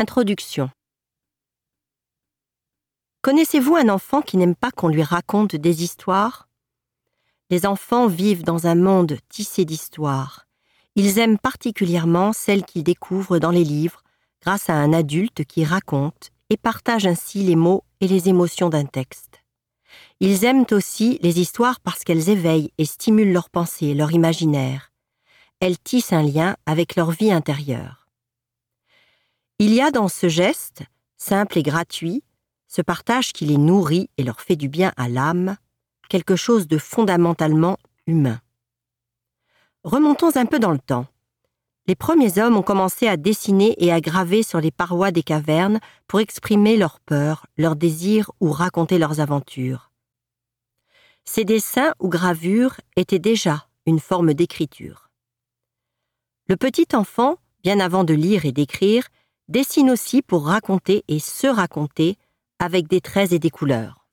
[0.00, 0.70] Introduction.
[3.22, 6.48] Connaissez-vous un enfant qui n'aime pas qu'on lui raconte des histoires?
[7.50, 10.46] Les enfants vivent dans un monde tissé d'histoires.
[10.94, 14.04] Ils aiment particulièrement celles qu'ils découvrent dans les livres
[14.40, 18.84] grâce à un adulte qui raconte et partage ainsi les mots et les émotions d'un
[18.84, 19.42] texte.
[20.20, 24.92] Ils aiment aussi les histoires parce qu'elles éveillent et stimulent leur pensée, leur imaginaire.
[25.58, 27.97] Elles tissent un lien avec leur vie intérieure.
[29.60, 30.84] Il y a dans ce geste,
[31.16, 32.22] simple et gratuit,
[32.68, 35.56] ce partage qui les nourrit et leur fait du bien à l'âme,
[36.08, 37.76] quelque chose de fondamentalement
[38.06, 38.40] humain.
[39.82, 41.06] Remontons un peu dans le temps.
[41.88, 45.80] Les premiers hommes ont commencé à dessiner et à graver sur les parois des cavernes
[46.06, 49.90] pour exprimer leurs peurs, leurs désirs ou raconter leurs aventures.
[51.24, 55.10] Ces dessins ou gravures étaient déjà une forme d'écriture.
[56.46, 59.08] Le petit enfant, bien avant de lire et d'écrire,
[59.48, 62.16] dessine aussi pour raconter et se raconter
[62.58, 64.06] avec des traits et des couleurs.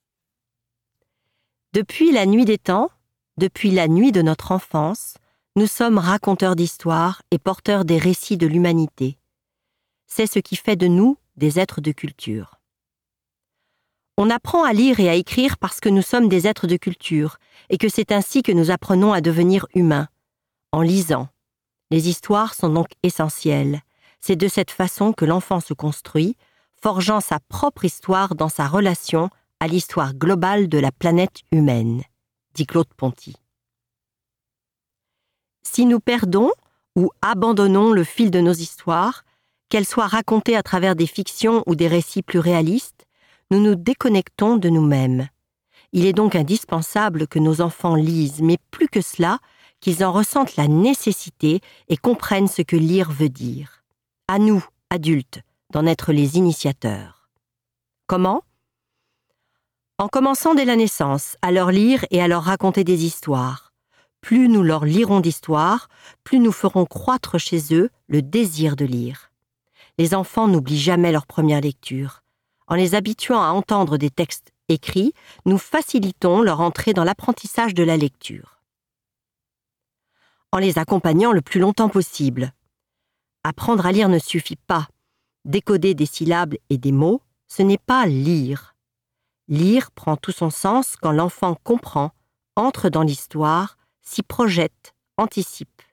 [1.73, 2.89] Depuis la nuit des temps,
[3.37, 5.15] depuis la nuit de notre enfance,
[5.57, 9.17] nous sommes raconteurs d'histoires et porteurs des récits de l'humanité.
[10.07, 12.59] C'est ce qui fait de nous des êtres de culture.
[14.17, 17.37] On apprend à lire et à écrire parce que nous sommes des êtres de culture
[17.69, 20.07] et que c'est ainsi que nous apprenons à devenir humains,
[20.71, 21.27] en lisant.
[21.91, 23.81] Les histoires sont donc essentielles.
[24.27, 26.35] C'est de cette façon que l'enfant se construit,
[26.81, 32.01] forgeant sa propre histoire dans sa relation à l'histoire globale de la planète humaine,
[32.55, 33.35] dit Claude Ponty.
[35.61, 36.49] Si nous perdons
[36.95, 39.25] ou abandonnons le fil de nos histoires,
[39.69, 43.05] qu'elles soient racontées à travers des fictions ou des récits plus réalistes,
[43.51, 45.27] nous nous déconnectons de nous-mêmes.
[45.91, 49.37] Il est donc indispensable que nos enfants lisent, mais plus que cela,
[49.81, 53.84] qu'ils en ressentent la nécessité et comprennent ce que lire veut dire.
[54.27, 57.29] À nous, adultes, d'en être les initiateurs.
[58.07, 58.41] Comment?
[59.99, 63.71] En commençant dès la naissance à leur lire et à leur raconter des histoires.
[64.21, 65.89] Plus nous leur lirons d'histoires,
[66.23, 69.31] plus nous ferons croître chez eux le désir de lire.
[69.99, 72.23] Les enfants n'oublient jamais leur première lecture.
[72.65, 75.13] En les habituant à entendre des textes écrits,
[75.45, 78.59] nous facilitons leur entrée dans l'apprentissage de la lecture.
[80.51, 82.53] En les accompagnant le plus longtemps possible.
[83.47, 84.87] Apprendre à lire ne suffit pas.
[85.43, 88.75] Décoder des syllabes et des mots, ce n'est pas lire.
[89.47, 92.09] Lire prend tout son sens quand l'enfant comprend,
[92.55, 95.83] entre dans l'histoire, s'y projette, anticipe.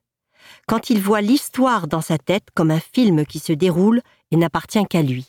[0.67, 4.87] Quand il voit l'histoire dans sa tête comme un film qui se déroule et n'appartient
[4.87, 5.29] qu'à lui.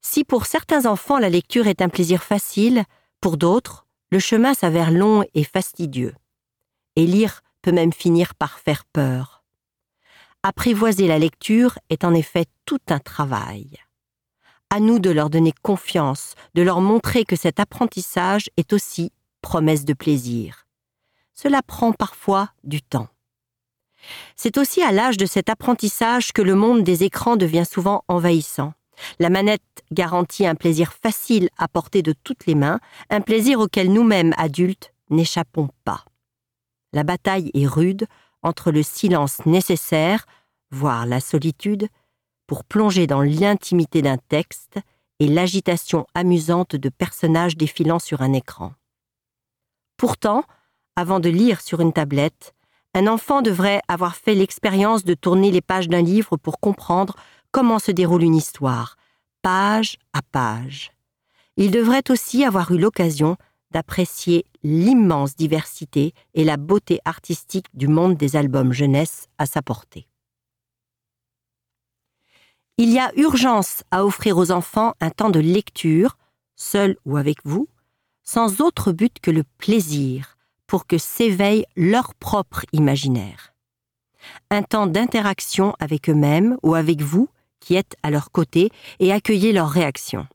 [0.00, 2.84] Si pour certains enfants la lecture est un plaisir facile,
[3.20, 6.14] pour d'autres, le chemin s'avère long et fastidieux.
[6.96, 9.39] Et lire peut même finir par faire peur.
[10.42, 13.76] Apprivoiser la lecture est en effet tout un travail.
[14.70, 19.12] À nous de leur donner confiance, de leur montrer que cet apprentissage est aussi
[19.42, 20.66] promesse de plaisir.
[21.34, 23.08] Cela prend parfois du temps.
[24.34, 28.72] C'est aussi à l'âge de cet apprentissage que le monde des écrans devient souvent envahissant.
[29.18, 29.60] La manette
[29.92, 32.80] garantit un plaisir facile à porter de toutes les mains,
[33.10, 36.06] un plaisir auquel nous-mêmes, adultes, n'échappons pas.
[36.94, 38.06] La bataille est rude
[38.42, 40.26] entre le silence nécessaire,
[40.70, 41.88] voire la solitude,
[42.46, 44.78] pour plonger dans l'intimité d'un texte
[45.20, 48.72] et l'agitation amusante de personnages défilant sur un écran.
[49.96, 50.44] Pourtant,
[50.96, 52.54] avant de lire sur une tablette,
[52.94, 57.14] un enfant devrait avoir fait l'expérience de tourner les pages d'un livre pour comprendre
[57.52, 58.96] comment se déroule une histoire,
[59.42, 60.90] page à page.
[61.56, 63.36] Il devrait aussi avoir eu l'occasion
[63.70, 70.06] d'apprécier l'immense diversité et la beauté artistique du monde des albums jeunesse à sa portée.
[72.76, 76.16] Il y a urgence à offrir aux enfants un temps de lecture,
[76.56, 77.68] seul ou avec vous,
[78.22, 83.52] sans autre but que le plaisir, pour que s'éveille leur propre imaginaire.
[84.50, 87.28] Un temps d'interaction avec eux-mêmes ou avec vous,
[87.60, 90.26] qui êtes à leur côté, et accueillez leurs réactions.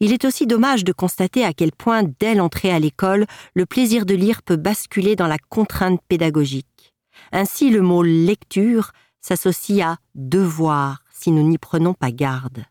[0.00, 4.06] Il est aussi dommage de constater à quel point, dès l'entrée à l'école, le plaisir
[4.06, 6.94] de lire peut basculer dans la contrainte pédagogique.
[7.32, 12.64] Ainsi, le mot lecture s'associe à devoir si nous n'y prenons pas garde.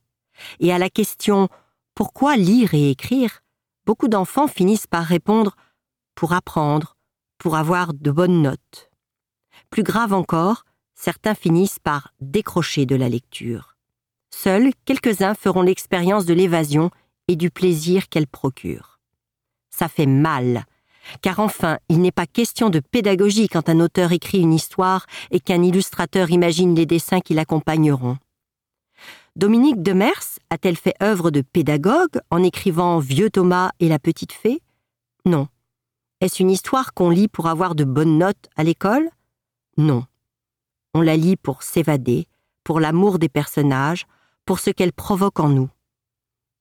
[0.59, 1.49] Et à la question
[1.95, 3.41] pourquoi lire et écrire,
[3.85, 5.55] beaucoup d'enfants finissent par répondre
[6.13, 6.97] pour apprendre,
[7.37, 8.89] pour avoir de bonnes notes.
[9.69, 13.74] Plus grave encore, certains finissent par décrocher de la lecture.
[14.37, 16.91] Seuls quelques-uns feront l'expérience de l'évasion
[17.29, 18.99] et du plaisir qu'elle procure.
[19.69, 20.65] Ça fait mal,
[21.21, 25.39] car enfin, il n'est pas question de pédagogie quand un auteur écrit une histoire et
[25.39, 28.17] qu'un illustrateur imagine les dessins qui l'accompagneront.
[29.37, 34.61] Dominique Demers a-t-elle fait œuvre de pédagogue en écrivant Vieux Thomas et la petite fée
[35.25, 35.47] Non.
[36.19, 39.09] Est-ce une histoire qu'on lit pour avoir de bonnes notes à l'école?
[39.77, 40.05] Non.
[40.93, 42.27] On la lit pour s'évader,
[42.65, 44.05] pour l'amour des personnages,
[44.45, 45.69] pour ce qu'elle provoque en nous.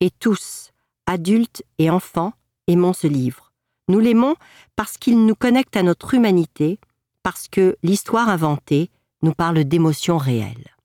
[0.01, 0.71] Et tous,
[1.05, 2.33] adultes et enfants,
[2.67, 3.53] aimons ce livre.
[3.87, 4.35] Nous l'aimons
[4.75, 6.79] parce qu'il nous connecte à notre humanité,
[7.23, 8.89] parce que l'histoire inventée
[9.21, 10.75] nous parle d'émotions réelles.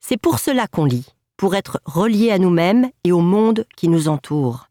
[0.00, 1.06] C'est pour cela qu'on lit,
[1.36, 4.68] pour être relié à nous-mêmes et au monde qui nous entoure.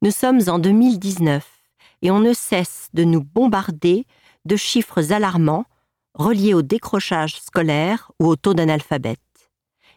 [0.00, 1.46] Nous sommes en 2019
[2.02, 4.06] et on ne cesse de nous bombarder
[4.44, 5.66] de chiffres alarmants
[6.14, 9.20] reliés au décrochage scolaire ou au taux d'analphabète.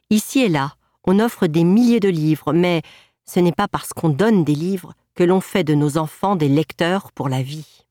[0.10, 2.82] Ici et là, on offre des milliers de livres, mais
[3.26, 6.50] ce n'est pas parce qu'on donne des livres que l'on fait de nos enfants des
[6.50, 7.86] lecteurs pour la vie.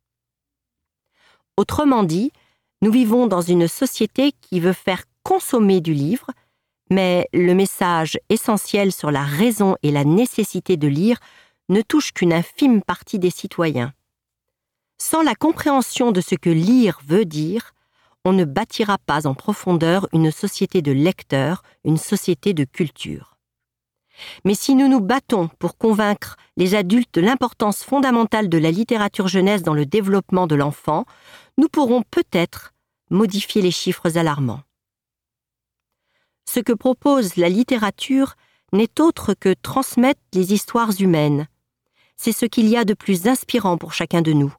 [1.56, 2.32] Autrement dit,
[2.82, 6.26] nous vivons dans une société qui veut faire consommer du livre,
[6.90, 11.18] mais le message essentiel sur la raison et la nécessité de lire
[11.68, 13.94] ne touche qu'une infime partie des citoyens.
[14.98, 17.72] Sans la compréhension de ce que lire veut dire,
[18.24, 23.36] on ne bâtira pas en profondeur une société de lecteurs, une société de culture.
[24.44, 29.28] Mais si nous nous battons pour convaincre les adultes de l'importance fondamentale de la littérature
[29.28, 31.04] jeunesse dans le développement de l'enfant,
[31.58, 32.74] nous pourrons peut-être
[33.10, 34.62] modifier les chiffres alarmants.
[36.48, 38.36] Ce que propose la littérature
[38.72, 41.48] n'est autre que transmettre les histoires humaines,
[42.16, 44.54] c'est ce qu'il y a de plus inspirant pour chacun de nous.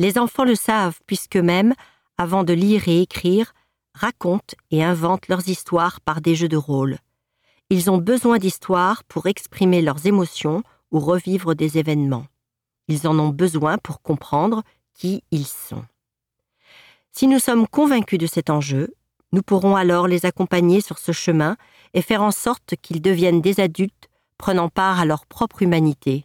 [0.00, 1.74] Les enfants le savent puisqu'eux-mêmes,
[2.16, 3.52] avant de lire et écrire,
[3.92, 6.96] racontent et inventent leurs histoires par des jeux de rôle.
[7.68, 12.24] Ils ont besoin d'histoires pour exprimer leurs émotions ou revivre des événements.
[12.88, 14.62] Ils en ont besoin pour comprendre
[14.94, 15.84] qui ils sont.
[17.12, 18.94] Si nous sommes convaincus de cet enjeu,
[19.32, 21.58] nous pourrons alors les accompagner sur ce chemin
[21.92, 24.08] et faire en sorte qu'ils deviennent des adultes
[24.38, 26.24] prenant part à leur propre humanité.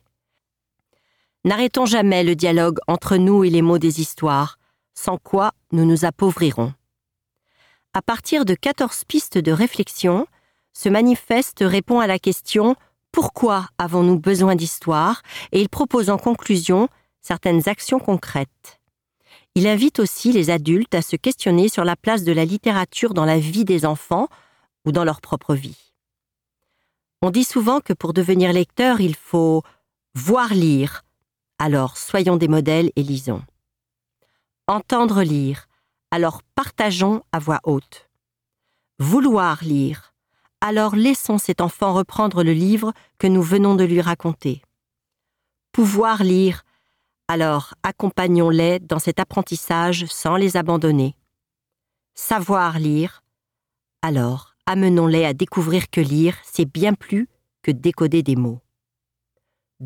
[1.45, 4.57] N'arrêtons jamais le dialogue entre nous et les mots des histoires,
[4.95, 6.73] sans quoi nous nous appauvrirons.
[7.93, 10.25] À partir de 14 pistes de réflexion,
[10.73, 12.75] ce manifeste répond à la question
[13.11, 15.21] Pourquoi avons-nous besoin d'histoire?
[15.51, 16.89] et il propose en conclusion
[17.21, 18.81] certaines actions concrètes.
[19.53, 23.23] Il invite aussi les adultes à se questionner sur la place de la littérature dans
[23.23, 24.29] la vie des enfants
[24.83, 25.93] ou dans leur propre vie.
[27.21, 29.61] On dit souvent que pour devenir lecteur, il faut
[30.15, 31.04] voir lire.
[31.57, 33.41] Alors soyons des modèles et lisons.
[34.67, 35.67] Entendre lire.
[36.11, 38.09] Alors partageons à voix haute.
[38.99, 40.13] Vouloir lire.
[40.59, 44.63] Alors laissons cet enfant reprendre le livre que nous venons de lui raconter.
[45.71, 46.63] Pouvoir lire.
[47.29, 51.15] Alors accompagnons-les dans cet apprentissage sans les abandonner.
[52.15, 53.23] Savoir lire.
[54.01, 57.29] Alors amenons-les à découvrir que lire, c'est bien plus
[57.61, 58.61] que décoder des mots.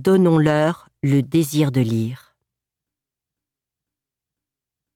[0.01, 2.28] Donnons-leur le désir de lire.